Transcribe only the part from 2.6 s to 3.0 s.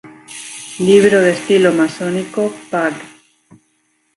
Pag.